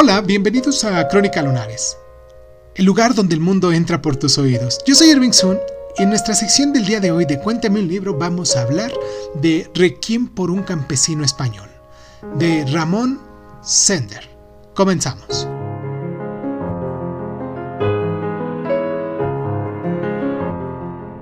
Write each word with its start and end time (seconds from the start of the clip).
Hola, 0.00 0.20
bienvenidos 0.20 0.84
a 0.84 1.08
Crónica 1.08 1.42
Lunares, 1.42 1.96
el 2.76 2.84
lugar 2.84 3.16
donde 3.16 3.34
el 3.34 3.40
mundo 3.40 3.72
entra 3.72 4.00
por 4.00 4.14
tus 4.14 4.38
oídos. 4.38 4.78
Yo 4.86 4.94
soy 4.94 5.08
Irving 5.08 5.32
Sun 5.32 5.58
y 5.98 6.04
en 6.04 6.10
nuestra 6.10 6.36
sección 6.36 6.72
del 6.72 6.86
día 6.86 7.00
de 7.00 7.10
hoy 7.10 7.24
de 7.24 7.40
Cuéntame 7.40 7.80
un 7.80 7.88
libro 7.88 8.16
vamos 8.16 8.56
a 8.56 8.62
hablar 8.62 8.92
de 9.34 9.68
Requiem 9.74 10.28
por 10.28 10.52
un 10.52 10.62
campesino 10.62 11.24
español, 11.24 11.68
de 12.36 12.64
Ramón 12.66 13.20
Sender. 13.60 14.22
Comenzamos. 14.72 15.48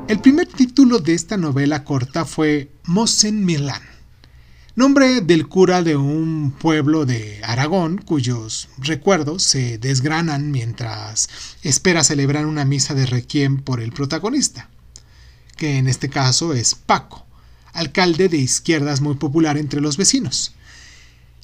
El 0.07 0.21
primer 0.21 0.49
título 0.49 0.99
de 0.99 1.15
esta 1.15 1.39
novela 1.39 1.83
corta 1.83 2.27
fue 2.27 2.73
Mosen 2.85 3.43
Milán 3.43 3.96
nombre 4.77 5.23
del 5.23 5.49
cura 5.49 5.83
de 5.83 5.97
un 5.97 6.53
pueblo 6.53 7.07
de 7.07 7.41
Aragón 7.43 7.97
cuyos 7.97 8.69
recuerdos 8.77 9.43
se 9.43 9.79
desgranan 9.79 10.51
mientras 10.51 11.31
espera 11.63 12.05
celebrar 12.05 12.45
una 12.45 12.67
misa 12.67 12.93
de 12.93 13.07
requiem 13.07 13.57
por 13.63 13.81
el 13.81 13.91
protagonista, 13.91 14.69
que 15.57 15.79
en 15.79 15.89
este 15.89 16.11
caso 16.11 16.53
es 16.53 16.75
Paco, 16.75 17.25
alcalde 17.73 18.29
de 18.29 18.37
izquierdas 18.37 19.01
muy 19.01 19.15
popular 19.15 19.57
entre 19.57 19.81
los 19.81 19.97
vecinos. 19.97 20.55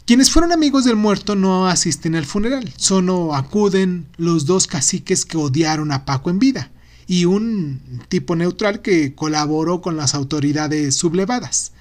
Quienes 0.05 0.31
fueron 0.31 0.53
amigos 0.53 0.85
del 0.85 0.97
muerto 0.97 1.35
no 1.35 1.69
asisten 1.69 2.17
al 2.17 2.27
funeral, 2.27 2.71
solo 2.77 3.35
acuden 3.35 4.09
los 4.19 4.45
dos 4.45 4.67
caciques 4.67 5.25
que 5.25 5.39
odiaron 5.39 5.91
a 5.91 6.05
Paco 6.05 6.29
en 6.29 6.39
vida 6.39 6.71
y 7.07 7.25
un 7.25 7.81
tipo 8.09 8.37
neutral 8.37 8.83
que 8.83 9.15
colaboró 9.15 9.81
con 9.81 9.97
las 9.97 10.15
autoridades 10.15 10.97
sublevadas. 10.97 11.73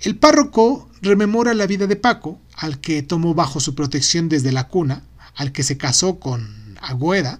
El 0.00 0.16
párroco 0.16 0.90
rememora 1.00 1.54
la 1.54 1.66
vida 1.66 1.86
de 1.86 1.96
Paco, 1.96 2.40
al 2.54 2.80
que 2.80 3.02
tomó 3.02 3.34
bajo 3.34 3.60
su 3.60 3.74
protección 3.74 4.28
desde 4.28 4.52
la 4.52 4.68
cuna, 4.68 5.04
al 5.34 5.52
que 5.52 5.62
se 5.62 5.76
casó 5.76 6.18
con 6.18 6.76
Agüeda 6.80 7.38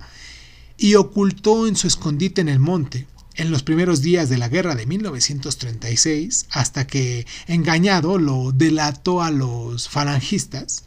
y 0.77 0.95
ocultó 0.95 1.67
en 1.67 1.77
su 1.77 1.87
escondite 1.87 2.41
en 2.41 2.49
el 2.49 2.59
monte 2.59 3.07
en 3.37 3.51
los 3.51 3.63
primeros 3.63 4.01
días 4.01 4.29
de 4.29 4.39
la 4.39 4.49
guerra 4.49 4.75
de 4.75 4.87
1936, 4.87 6.47
hasta 6.51 6.87
que, 6.87 7.27
engañado, 7.47 8.19
lo 8.19 8.53
delató 8.53 9.23
a 9.23 9.31
los 9.31 9.89
falangistas. 9.89 10.85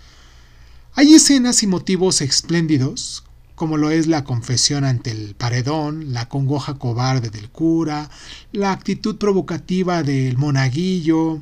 Hay 0.93 1.13
escenas 1.13 1.61
y 1.61 1.67
motivos 1.67 2.21
espléndidos, 2.21 3.23
como 3.59 3.75
lo 3.75 3.91
es 3.91 4.07
la 4.07 4.23
confesión 4.23 4.85
ante 4.85 5.11
el 5.11 5.35
paredón, 5.35 6.13
la 6.13 6.29
congoja 6.29 6.75
cobarde 6.75 7.29
del 7.29 7.49
cura, 7.49 8.09
la 8.53 8.71
actitud 8.71 9.17
provocativa 9.17 10.01
del 10.01 10.37
monaguillo, 10.37 11.41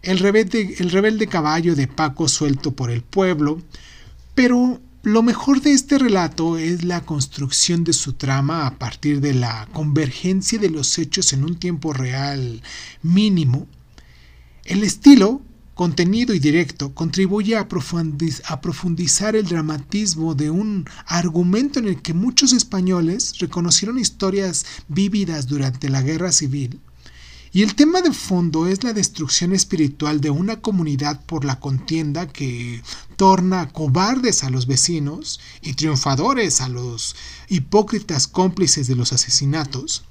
el 0.00 0.18
rebelde, 0.18 0.76
el 0.78 0.90
rebelde 0.90 1.26
caballo 1.26 1.76
de 1.76 1.88
Paco 1.88 2.26
suelto 2.26 2.72
por 2.72 2.90
el 2.90 3.02
pueblo, 3.02 3.60
pero 4.34 4.80
lo 5.02 5.22
mejor 5.22 5.60
de 5.60 5.74
este 5.74 5.98
relato 5.98 6.56
es 6.56 6.84
la 6.84 7.02
construcción 7.02 7.84
de 7.84 7.92
su 7.92 8.14
trama 8.14 8.66
a 8.66 8.78
partir 8.78 9.20
de 9.20 9.34
la 9.34 9.68
convergencia 9.74 10.58
de 10.58 10.70
los 10.70 10.98
hechos 10.98 11.34
en 11.34 11.44
un 11.44 11.56
tiempo 11.56 11.92
real 11.92 12.62
mínimo. 13.02 13.66
El 14.64 14.84
estilo 14.84 15.42
contenido 15.74 16.34
y 16.34 16.38
directo 16.38 16.94
contribuye 16.94 17.56
a, 17.56 17.68
profundizar 17.68 19.36
el 19.36 19.46
dramatismo 19.46 20.34
de 20.34 20.50
un 20.50 20.88
argumento 21.06 21.78
en 21.78 21.88
el 21.88 22.02
que 22.02 22.14
muchos 22.14 22.52
españoles 22.52 23.38
reconocieron 23.38 23.98
historias 23.98 24.66
vívidas 24.88 25.46
durante 25.46 25.88
la 25.88 26.02
guerra 26.02 26.32
civil. 26.32 26.80
Y 27.54 27.62
el 27.62 27.74
tema 27.74 28.00
de 28.00 28.12
fondo 28.12 28.66
es 28.66 28.82
la 28.82 28.94
destrucción 28.94 29.52
espiritual 29.52 30.22
de 30.22 30.30
una 30.30 30.60
comunidad 30.60 31.20
por 31.26 31.44
la 31.44 31.60
contienda 31.60 32.26
que 32.26 32.82
torna 33.16 33.68
cobardes 33.68 34.42
a 34.42 34.48
los 34.48 34.66
vecinos 34.66 35.38
y 35.60 35.74
triunfadores 35.74 36.62
a 36.62 36.68
los 36.70 37.14
hipócritas 37.48 38.26
cómplices 38.26 38.86
de 38.86 38.96
los 38.96 39.12
asesinatos. 39.12 40.04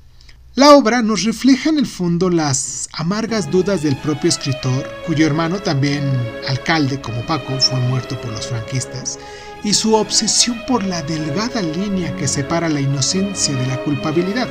La 0.53 0.75
obra 0.75 1.01
nos 1.01 1.23
refleja 1.23 1.69
en 1.69 1.77
el 1.77 1.87
fondo 1.87 2.29
las 2.29 2.89
amargas 2.91 3.49
dudas 3.49 3.83
del 3.83 3.95
propio 3.95 4.27
escritor, 4.27 4.85
cuyo 5.07 5.25
hermano 5.25 5.59
también 5.59 6.03
alcalde 6.45 6.99
como 6.99 7.25
Paco 7.25 7.57
fue 7.57 7.79
muerto 7.79 8.19
por 8.19 8.33
los 8.33 8.47
franquistas, 8.47 9.17
y 9.63 9.73
su 9.73 9.95
obsesión 9.95 10.61
por 10.67 10.83
la 10.83 11.03
delgada 11.03 11.61
línea 11.61 12.13
que 12.17 12.27
separa 12.27 12.67
la 12.67 12.81
inocencia 12.81 13.55
de 13.55 13.65
la 13.65 13.81
culpabilidad. 13.81 14.49